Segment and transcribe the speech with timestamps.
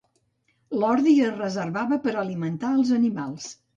[0.83, 3.47] L'ordi es reservava per alimentar els animals.